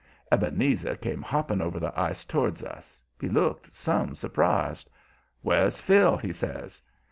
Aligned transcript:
Ebenezer 0.31 0.95
came 0.95 1.21
hopping 1.21 1.61
over 1.61 1.79
the 1.79 1.93
ice 1.95 2.25
towards 2.25 2.63
us. 2.63 3.03
He 3.19 3.29
looked 3.29 3.71
some 3.71 4.15
surprised. 4.15 4.89
"Where's 5.43 5.79
Phil?" 5.79 6.17
he 6.17 6.33
says. 6.33 6.81